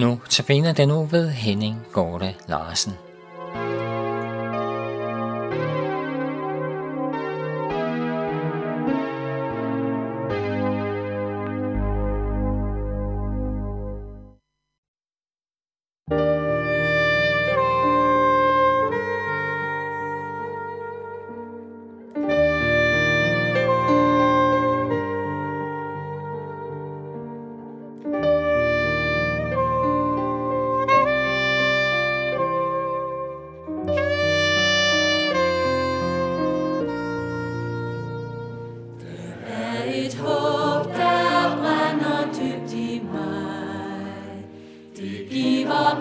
Nu 0.00 0.20
tabiner 0.28 0.72
den 0.72 0.88
nu 0.88 1.04
ved 1.04 1.28
Henning 1.30 1.76
Gorte 1.92 2.34
Larsen. 2.48 3.09
Viva 45.30 45.96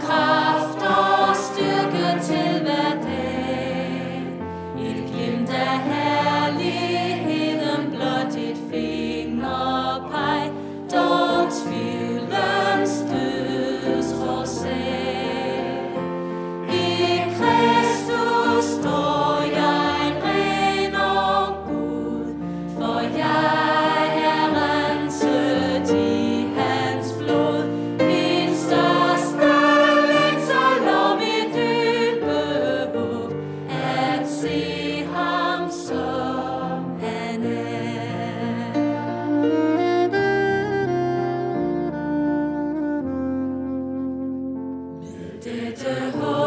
da 45.45 46.38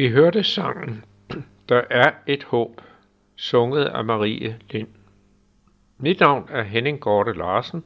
Vi 0.00 0.08
hørte 0.08 0.44
sangen 0.44 1.04
Der 1.68 1.82
er 1.90 2.12
et 2.26 2.44
håb, 2.44 2.80
sunget 3.36 3.84
af 3.84 4.04
Marie 4.04 4.58
Lind. 4.70 4.88
Mit 5.98 6.20
navn 6.20 6.48
er 6.50 6.62
Henning 6.62 7.00
Gorte 7.00 7.32
Larsen, 7.32 7.84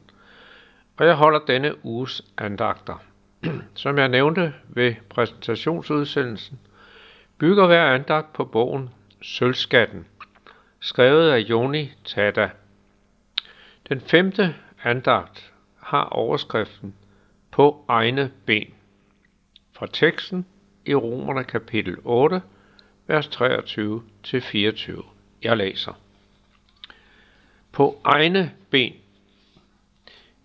og 0.97 1.05
jeg 1.05 1.15
holder 1.15 1.39
denne 1.39 1.85
uges 1.85 2.21
andagter. 2.37 3.03
Som 3.73 3.97
jeg 3.97 4.09
nævnte 4.09 4.53
ved 4.67 4.95
præsentationsudsendelsen, 5.09 6.59
bygger 7.37 7.67
hver 7.67 7.85
andagt 7.85 8.33
på 8.33 8.45
bogen 8.45 8.89
Sølvskatten, 9.21 10.05
skrevet 10.79 11.29
af 11.31 11.39
Joni 11.39 11.91
Tada. 12.03 12.49
Den 13.89 14.01
femte 14.01 14.55
andagt 14.83 15.53
har 15.79 16.03
overskriften 16.03 16.95
På 17.51 17.85
egne 17.87 18.31
ben. 18.45 18.73
Fra 19.73 19.87
teksten 19.93 20.45
i 20.85 20.95
Romerne 20.95 21.43
kapitel 21.43 21.97
8, 22.03 22.41
vers 23.07 23.27
23-24. 23.27 25.05
Jeg 25.43 25.57
læser. 25.57 25.93
På 27.71 28.01
egne 28.03 28.51
ben. 28.69 28.93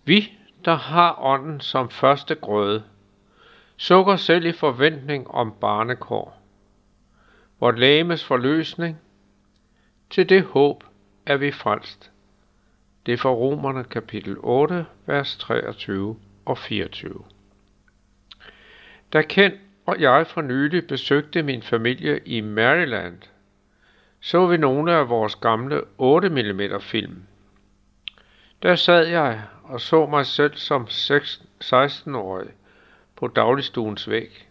Vi, 0.05 0.37
der 0.65 0.75
har 0.75 1.19
ånden 1.19 1.59
som 1.59 1.89
første 1.89 2.35
grøde, 2.35 2.83
sukker 3.77 4.15
selv 4.15 4.45
i 4.45 4.51
forventning 4.51 5.27
om 5.27 5.53
barnekår. 5.61 6.41
Vort 7.59 7.79
lægemes 7.79 8.23
forløsning, 8.23 8.97
til 10.09 10.29
det 10.29 10.43
håb 10.43 10.83
er 11.25 11.37
vi 11.37 11.51
frelst. 11.51 12.11
Det 13.05 13.13
er 13.13 13.17
fra 13.17 13.29
Romerne 13.29 13.83
kapitel 13.83 14.37
8, 14.39 14.85
vers 15.05 15.37
23 15.37 16.19
og 16.45 16.57
24. 16.57 17.23
Da 19.13 19.21
Kent 19.21 19.55
og 19.91 20.01
jeg 20.01 20.27
for 20.27 20.41
nylig 20.41 20.87
besøgte 20.87 21.43
min 21.43 21.61
familie 21.61 22.19
i 22.25 22.41
Maryland, 22.41 23.17
så 24.19 24.47
vi 24.47 24.57
nogle 24.57 24.93
af 24.93 25.09
vores 25.09 25.35
gamle 25.35 25.81
8 25.97 26.29
mm 26.29 26.81
film. 26.81 27.23
Der 28.63 28.75
sad 28.75 29.07
jeg 29.07 29.41
og 29.63 29.81
så 29.81 30.05
mig 30.05 30.25
selv 30.25 30.55
som 30.55 30.87
16-årig 31.63 32.49
på 33.15 33.27
dagligstuens 33.27 34.09
væg. 34.09 34.47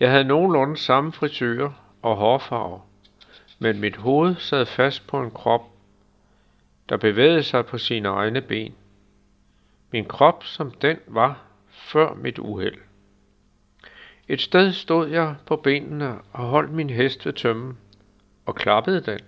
Jeg 0.00 0.10
havde 0.10 0.24
nogenlunde 0.24 0.76
samme 0.76 1.12
frisyr 1.12 1.70
og 2.02 2.16
hårfarve, 2.16 2.80
men 3.58 3.80
mit 3.80 3.96
hoved 3.96 4.34
sad 4.38 4.66
fast 4.66 5.06
på 5.06 5.20
en 5.20 5.30
krop, 5.30 5.62
der 6.88 6.96
bevægede 6.96 7.42
sig 7.42 7.66
på 7.66 7.78
sine 7.78 8.08
egne 8.08 8.40
ben. 8.40 8.74
Min 9.90 10.04
krop, 10.04 10.44
som 10.44 10.70
den 10.70 10.98
var 11.06 11.42
før 11.70 12.14
mit 12.14 12.38
uheld. 12.38 12.85
Et 14.28 14.40
sted 14.40 14.72
stod 14.72 15.08
jeg 15.08 15.34
på 15.46 15.56
benene 15.56 16.20
og 16.32 16.44
holdt 16.44 16.72
min 16.72 16.90
hest 16.90 17.26
ved 17.26 17.32
tømmen 17.32 17.78
og 18.46 18.54
klappede 18.54 19.00
den. 19.00 19.18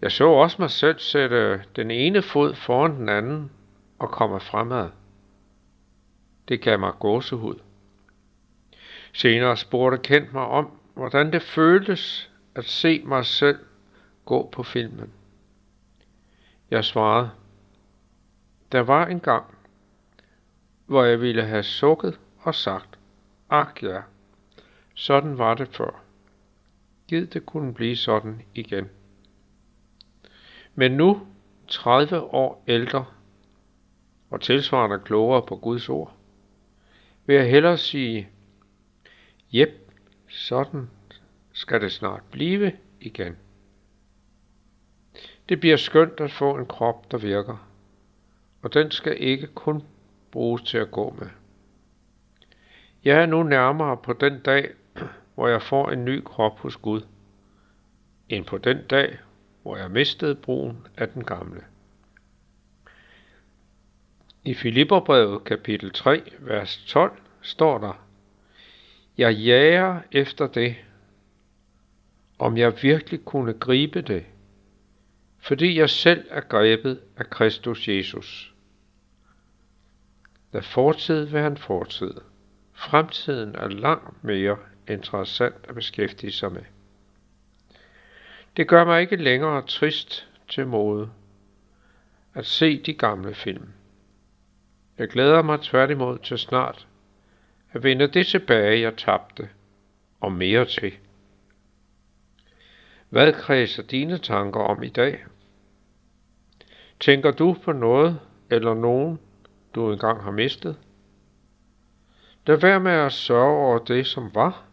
Jeg 0.00 0.12
så 0.12 0.28
også 0.28 0.56
mig 0.58 0.70
selv 0.70 0.98
sætte 0.98 1.64
den 1.76 1.90
ene 1.90 2.22
fod 2.22 2.54
foran 2.54 2.96
den 2.96 3.08
anden 3.08 3.50
og 3.98 4.10
komme 4.10 4.40
fremad. 4.40 4.90
Det 6.48 6.60
gav 6.60 6.78
mig 6.78 6.92
gåsehud. 7.00 7.54
Senere 9.12 9.56
spurgte 9.56 9.98
Kent 9.98 10.32
mig 10.32 10.42
om, 10.42 10.78
hvordan 10.94 11.32
det 11.32 11.42
føltes 11.42 12.30
at 12.54 12.64
se 12.64 13.02
mig 13.04 13.26
selv 13.26 13.58
gå 14.24 14.48
på 14.52 14.62
filmen. 14.62 15.12
Jeg 16.70 16.84
svarede, 16.84 17.30
der 18.72 18.80
var 18.80 19.06
en 19.06 19.20
gang, 19.20 19.44
hvor 20.86 21.04
jeg 21.04 21.20
ville 21.20 21.42
have 21.42 21.62
sukket 21.62 22.18
og 22.38 22.54
sagt, 22.54 22.95
ak 23.50 23.82
ja, 23.82 24.02
sådan 24.94 25.38
var 25.38 25.54
det 25.54 25.68
før. 25.68 26.02
Gid 27.08 27.26
det 27.26 27.46
kunne 27.46 27.74
blive 27.74 27.96
sådan 27.96 28.42
igen. 28.54 28.88
Men 30.74 30.92
nu, 30.92 31.26
30 31.68 32.20
år 32.20 32.64
ældre, 32.68 33.04
og 34.30 34.40
tilsvarende 34.40 34.98
klogere 35.04 35.46
på 35.46 35.56
Guds 35.56 35.88
ord, 35.88 36.16
vil 37.26 37.36
jeg 37.36 37.50
hellere 37.50 37.78
sige, 37.78 38.28
jep, 39.52 39.92
sådan 40.28 40.90
skal 41.52 41.80
det 41.80 41.92
snart 41.92 42.22
blive 42.30 42.72
igen. 43.00 43.36
Det 45.48 45.60
bliver 45.60 45.76
skønt 45.76 46.20
at 46.20 46.32
få 46.32 46.56
en 46.56 46.66
krop, 46.66 47.10
der 47.10 47.18
virker, 47.18 47.68
og 48.62 48.74
den 48.74 48.90
skal 48.90 49.22
ikke 49.22 49.46
kun 49.46 49.82
bruges 50.30 50.62
til 50.62 50.78
at 50.78 50.90
gå 50.90 51.16
med. 51.18 51.28
Jeg 53.06 53.22
er 53.22 53.26
nu 53.26 53.42
nærmere 53.42 53.96
på 53.96 54.12
den 54.12 54.40
dag, 54.40 54.70
hvor 55.34 55.48
jeg 55.48 55.62
får 55.62 55.90
en 55.90 56.04
ny 56.04 56.22
krop 56.24 56.58
hos 56.58 56.76
Gud, 56.76 57.00
end 58.28 58.44
på 58.44 58.58
den 58.58 58.86
dag, 58.86 59.18
hvor 59.62 59.76
jeg 59.76 59.90
mistede 59.90 60.34
brugen 60.34 60.86
af 60.96 61.08
den 61.08 61.24
gamle. 61.24 61.64
I 64.44 64.54
Filipperbrevet 64.54 65.44
kapitel 65.44 65.92
3, 65.92 66.32
vers 66.40 66.84
12 66.86 67.20
står 67.42 67.78
der, 67.78 68.06
Jeg 69.18 69.34
jager 69.34 70.00
efter 70.12 70.46
det, 70.46 70.76
om 72.38 72.56
jeg 72.56 72.82
virkelig 72.82 73.24
kunne 73.24 73.52
gribe 73.52 74.02
det, 74.02 74.26
fordi 75.38 75.78
jeg 75.78 75.90
selv 75.90 76.26
er 76.30 76.40
grebet 76.40 77.00
af 77.16 77.30
Kristus 77.30 77.88
Jesus. 77.88 78.54
Lad 80.52 80.62
fortid 80.62 81.24
være 81.24 81.46
en 81.46 81.56
fortid. 81.56 82.14
Fremtiden 82.76 83.54
er 83.54 83.68
langt 83.68 84.24
mere 84.24 84.56
interessant 84.88 85.54
at 85.68 85.74
beskæftige 85.74 86.32
sig 86.32 86.52
med. 86.52 86.62
Det 88.56 88.68
gør 88.68 88.84
mig 88.84 89.00
ikke 89.00 89.16
længere 89.16 89.66
trist 89.66 90.28
til 90.48 90.66
mode 90.66 91.10
at 92.34 92.46
se 92.46 92.82
de 92.82 92.94
gamle 92.94 93.34
film. 93.34 93.68
Jeg 94.98 95.08
glæder 95.08 95.42
mig 95.42 95.60
tværtimod 95.60 96.18
til 96.18 96.38
snart 96.38 96.86
at 97.72 97.82
vinde 97.84 98.06
det 98.06 98.26
tilbage, 98.26 98.80
jeg 98.80 98.96
tabte, 98.96 99.48
og 100.20 100.32
mere 100.32 100.64
til. 100.64 100.92
Hvad 103.08 103.32
kredser 103.32 103.82
dine 103.82 104.18
tanker 104.18 104.60
om 104.60 104.82
i 104.82 104.88
dag? 104.88 105.24
Tænker 107.00 107.30
du 107.30 107.56
på 107.64 107.72
noget 107.72 108.20
eller 108.50 108.74
nogen, 108.74 109.20
du 109.74 109.92
engang 109.92 110.22
har 110.22 110.30
mistet? 110.30 110.76
Lad 112.46 112.56
være 112.56 112.80
med 112.80 112.92
at 112.92 113.12
sørge 113.12 113.66
over 113.66 113.78
det, 113.78 114.06
som 114.06 114.34
var, 114.34 114.64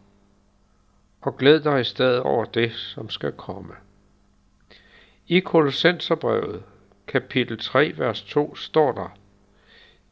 og 1.20 1.36
glæd 1.36 1.60
dig 1.60 1.80
i 1.80 1.84
stedet 1.84 2.20
over 2.20 2.44
det, 2.44 2.72
som 2.72 3.10
skal 3.10 3.32
komme. 3.32 3.74
I 5.26 5.40
Kolossenserbrevet, 5.40 6.62
kapitel 7.06 7.58
3, 7.58 7.92
vers 7.96 8.22
2, 8.22 8.54
står 8.54 8.92
der, 8.92 9.16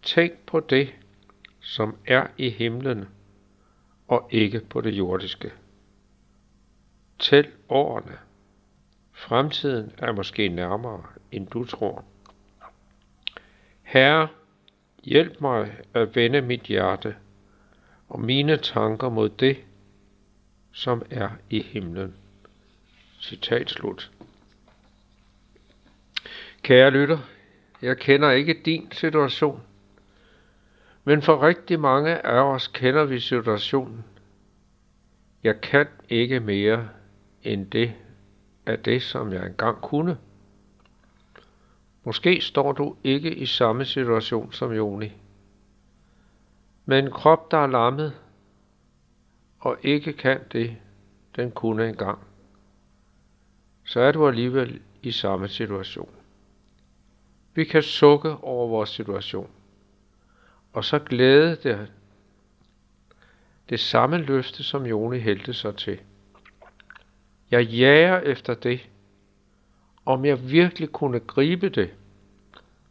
Tænk 0.03 0.33
på 0.47 0.61
det, 0.61 0.95
som 1.61 1.97
er 2.07 2.27
i 2.37 2.51
himlen, 2.51 3.09
og 4.09 4.29
ikke 4.31 4.61
på 4.61 4.81
det 4.81 4.91
jordiske. 4.91 5.53
Tæl 7.19 7.51
årene. 7.69 8.19
Fremtiden 9.13 9.93
er 9.99 10.13
måske 10.13 10.49
nærmere, 10.49 11.03
end 11.33 11.47
du 11.47 11.65
tror. 11.65 12.05
Herre, 13.83 14.29
hjælp 15.05 15.41
mig 15.41 15.77
at 15.95 16.17
vende 16.17 16.41
mit 16.41 16.63
hjerte 16.63 17.17
og 18.13 18.21
mine 18.21 18.57
tanker 18.57 19.09
mod 19.09 19.29
det, 19.29 19.57
som 20.73 21.03
er 21.11 21.31
i 21.51 21.63
himlen. 21.63 22.15
Citat 23.21 23.71
slut. 23.71 24.11
Kære 26.63 26.91
lytter, 26.91 27.19
jeg 27.83 27.99
kender 27.99 28.31
ikke 28.31 28.63
din 28.65 28.93
situation, 28.93 29.63
men 31.05 31.23
for 31.23 31.43
rigtig 31.43 31.81
mange 31.81 32.27
af 32.27 32.41
os 32.41 32.69
kender 32.69 33.05
vi 33.05 33.21
situationen. 33.21 34.05
Jeg 35.43 35.61
kan 35.61 35.87
ikke 36.09 36.41
mere 36.41 36.89
end 37.43 37.67
det 37.67 37.95
af 38.67 38.79
det, 38.79 39.03
som 39.03 39.33
jeg 39.33 39.47
engang 39.47 39.81
kunne. 39.81 40.19
Måske 42.05 42.41
står 42.41 42.73
du 42.73 42.97
ikke 43.05 43.35
i 43.35 43.47
samme 43.47 43.85
situation 43.85 44.53
som 44.53 44.73
Joni. 44.73 45.13
Med 46.93 46.99
en 46.99 47.11
krop, 47.11 47.51
der 47.51 47.59
er 47.59 47.67
lammet, 47.67 48.13
og 49.59 49.77
ikke 49.83 50.13
kan 50.13 50.41
det, 50.53 50.77
den 51.37 51.51
kunne 51.51 51.89
engang, 51.89 52.19
så 53.85 54.01
er 54.01 54.13
du 54.13 54.29
alligevel 54.29 54.81
i 55.03 55.13
samme 55.13 55.49
situation. 55.49 56.11
Vi 57.55 57.65
kan 57.65 57.83
sukke 57.83 58.31
over 58.31 58.69
vores 58.69 58.91
situation, 58.91 59.51
og 60.73 60.85
så 60.85 60.99
glæde 60.99 61.57
det, 61.57 61.93
det 63.69 63.81
samme 63.81 64.19
løfte, 64.19 64.63
som 64.63 64.87
Joni 64.87 65.19
hældte 65.19 65.55
sig 65.55 65.77
til. 65.77 66.01
Jeg 67.51 67.65
jager 67.65 68.21
efter 68.21 68.55
det, 68.55 68.89
om 70.05 70.25
jeg 70.25 70.51
virkelig 70.51 70.93
kunne 70.93 71.21
gribe 71.21 71.69
det, 71.69 71.91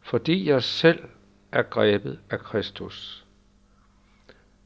fordi 0.00 0.48
jeg 0.48 0.62
selv 0.62 1.04
er 1.52 1.62
grebet 1.62 2.18
af 2.30 2.38
Kristus. 2.40 3.21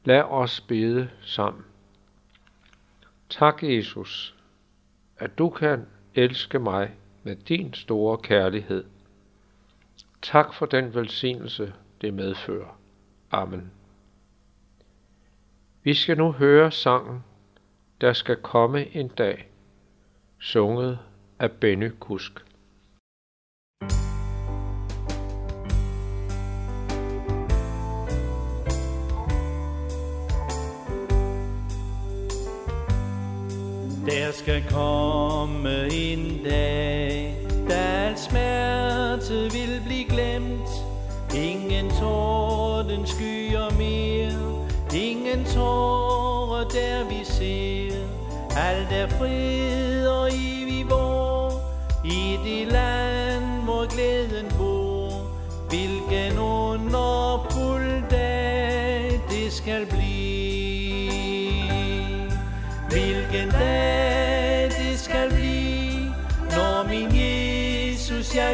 Lad 0.07 0.23
os 0.23 0.61
bede 0.61 1.09
sammen. 1.21 1.65
Tak, 3.29 3.63
Jesus, 3.63 4.35
at 5.17 5.37
du 5.37 5.49
kan 5.49 5.85
elske 6.15 6.59
mig 6.59 6.91
med 7.23 7.35
din 7.35 7.73
store 7.73 8.17
kærlighed. 8.17 8.85
Tak 10.21 10.53
for 10.53 10.65
den 10.65 10.93
velsignelse, 10.93 11.73
det 12.01 12.13
medfører. 12.13 12.79
Amen. 13.31 13.71
Vi 15.83 15.93
skal 15.93 16.17
nu 16.17 16.31
høre 16.31 16.71
sangen, 16.71 17.23
der 18.01 18.13
skal 18.13 18.35
komme 18.35 18.95
en 18.95 19.07
dag, 19.07 19.49
sunget 20.39 20.99
af 21.39 21.51
Benny 21.51 21.91
Kusk. 21.99 22.45
Skal 34.47 34.63
komme 34.71 35.93
en 35.93 36.39
dag, 36.43 37.35
da 37.69 38.07
al 38.07 38.17
smerte 38.17 39.51
vil 39.51 39.81
blive 39.85 40.03
glemt. 40.03 40.69
Ingen 41.35 41.89
torden 41.89 43.07
skyer 43.07 43.69
mere, 43.77 44.67
ingen 44.95 45.45
tårer 45.45 46.63
der 46.63 47.09
vi 47.09 47.23
ser. 47.23 47.99
Alt 48.57 48.91
er 48.91 49.07
fred 49.07 50.07
og 50.07 50.27
evig 50.27 50.89
vor, 50.89 51.51
i 52.05 52.37
det 52.45 52.71
land 52.71 53.63
hvor 53.63 53.85
glæden 53.93 54.51
bor. 54.57 55.11
Hvilken 55.69 56.39
underfuld 56.39 58.09
dag 58.09 59.21
det 59.29 59.53
skal 59.53 59.85
blive. 59.85 59.96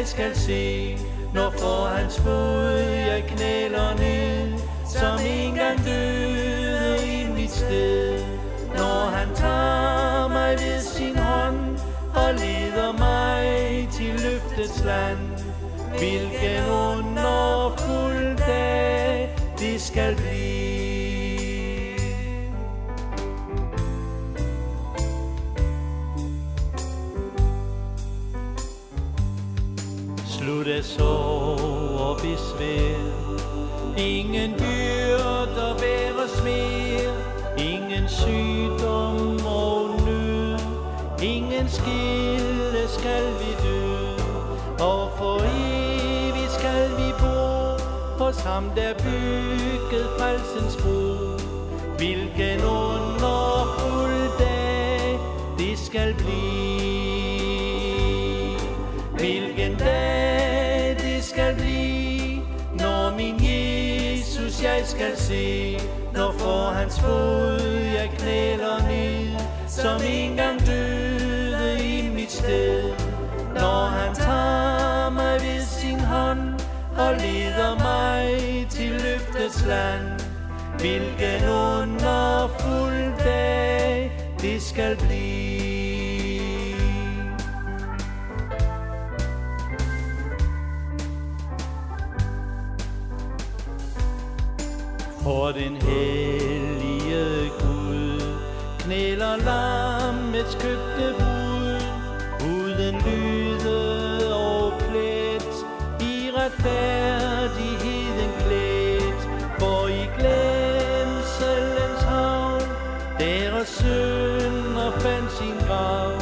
Jeg 0.04 0.08
skal 0.10 0.36
se, 0.36 0.98
når 1.34 1.50
for 1.50 1.86
hans 1.86 2.20
fod 2.20 2.78
jeg 2.78 3.24
knæler 3.28 3.94
ned, 3.98 4.58
som 4.86 5.18
engang 5.26 5.84
døde 5.84 6.96
i 7.06 7.26
mit 7.36 7.50
sted. 7.50 8.20
Når 8.76 9.10
han 9.16 9.28
tager 9.34 10.28
mig 10.28 10.52
ved 10.52 10.80
sin 10.80 11.16
hånd 11.16 11.78
og 12.14 12.34
leder 12.34 12.92
mig 12.98 13.88
til 13.92 14.12
løftets 14.20 14.84
land, 14.84 15.18
hvilken 15.98 16.64
underfuld 16.70 18.38
dag 18.38 19.36
det 19.58 19.80
skal 19.80 20.16
sorg 30.84 32.00
og 32.00 32.16
besvær 32.16 33.24
Ingen 33.96 34.52
byrder 34.52 35.78
bæres 35.78 36.42
mere. 36.44 37.14
Ingen 37.58 38.08
sygdom 38.08 39.46
og 39.46 39.90
nød. 40.06 40.58
Ingen 41.22 41.68
skille 41.68 42.88
skal 42.88 43.24
vi 43.24 43.68
dø. 43.68 43.84
Og 44.84 45.10
for 45.18 45.36
evigt 45.36 46.52
skal 46.52 46.90
vi 46.90 47.12
bo 47.20 47.44
Hos 48.24 48.40
ham 48.40 48.70
der 48.76 48.94
byggede 48.94 50.08
frelsens 50.18 50.76
bro 50.76 51.14
Hvilken 51.96 52.64
underfuld 52.64 54.38
dag 54.38 55.18
det 55.58 55.78
skal 55.78 56.14
blive. 56.14 56.54
Hvilken 59.18 59.78
dag 59.78 60.53
jeg 64.64 64.82
skal 64.84 65.16
se 65.16 65.78
Når 66.12 66.32
for 66.38 66.70
hans 66.70 67.00
fod 67.00 67.60
jeg 67.94 68.10
knæler 68.18 68.88
ned 68.88 69.40
Som 69.68 70.00
engang 70.06 70.66
døde 70.66 71.84
i 71.84 72.08
mit 72.08 72.32
sted. 72.32 72.82
Når 73.54 73.86
han 73.86 74.14
tager 74.14 75.10
mig 75.10 75.34
ved 75.40 75.62
sin 75.62 76.00
hånd 76.00 76.54
Og 76.96 77.14
leder 77.14 77.74
mig 77.78 78.66
til 78.70 78.90
løftets 78.90 79.66
land. 79.66 80.20
Hvilken 80.78 81.48
underfuld 81.48 83.24
dag 83.24 84.12
det 84.40 84.62
skal 84.62 84.96
blive. 84.96 85.53
For 95.34 95.50
den 95.52 95.76
hellige 95.76 97.50
Gud 97.60 98.20
knæler 98.78 99.36
lammets 99.36 100.54
købte 100.54 101.14
bud. 101.18 101.80
Uden 102.54 102.94
lyde 103.06 104.34
og 104.34 104.72
plet 104.78 105.54
I 106.00 106.30
retfærdigheden 106.36 108.30
klædt 108.38 109.22
For 109.58 109.88
i 109.88 110.08
glemselens 110.18 112.02
havn 112.02 112.62
Deres 113.18 113.68
sønner 113.68 114.90
fandt 114.98 115.32
sin 115.32 115.56
grav 115.66 116.12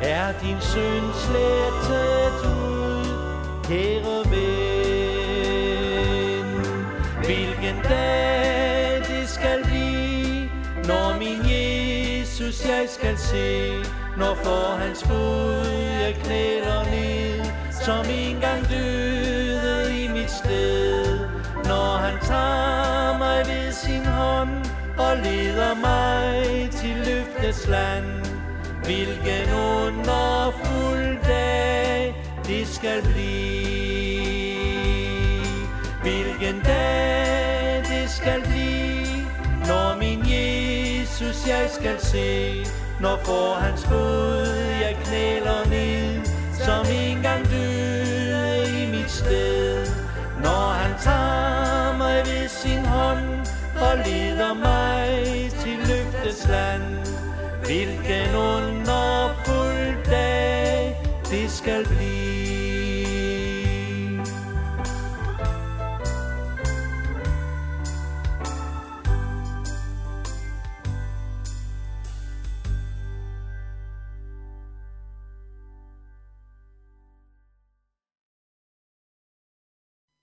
Er 0.00 0.32
din 0.42 0.60
søn 0.60 1.12
slettet 1.14 2.40
ud. 2.46 3.06
Kære 3.64 4.18
ven 4.30 4.48
Hvilken 7.24 7.76
dag 7.88 8.17
jeg 12.88 12.94
skal 12.94 13.18
se 13.18 13.72
Når 14.16 14.34
for 14.34 14.76
hans 14.82 15.02
bud 15.02 15.66
jeg 16.02 16.14
knæler 16.24 16.84
ned 16.90 17.44
Som 17.84 18.04
engang 18.10 18.68
døde 18.68 20.04
i 20.04 20.08
mit 20.08 20.30
sted. 20.30 21.18
Når 21.64 21.96
han 21.96 22.18
tager 22.22 23.18
mig 23.18 23.46
ved 23.46 23.72
sin 23.72 24.04
hånd 24.06 24.64
Og 24.98 25.16
leder 25.16 25.74
mig 25.74 26.70
til 26.70 26.96
løftets 27.06 27.68
land. 27.68 28.24
Hvilken 28.84 29.54
underfuld 29.54 31.24
dag 31.26 32.14
det 32.46 32.68
skal 32.68 33.02
blive. 33.02 34.48
Hvilken 36.02 36.60
dag 36.64 37.84
det 37.88 38.10
skal 38.10 38.40
blive 38.42 38.67
lys 41.38 41.48
jeg 41.48 41.68
skal 41.70 42.00
se. 42.00 42.66
Når 43.00 43.18
for 43.24 43.54
hans 43.54 43.84
fod 43.84 44.46
jeg 44.80 44.96
knæler 45.04 45.68
ned 45.68 46.24
Som 46.64 46.86
engang 46.92 47.50
døde 47.50 48.82
i 48.82 48.90
mit 48.90 49.10
sted. 49.10 49.86
Når 50.42 50.72
han 50.80 50.94
tager 51.00 51.96
mig 51.98 52.22
ved 52.26 52.48
sin 52.48 52.84
hånd 52.84 53.46
Og 53.80 53.96
leder 54.06 54.54
mig 54.54 55.50
til 55.62 55.78
løftets 55.88 56.48
land. 56.48 56.82
Hvilken 57.64 58.34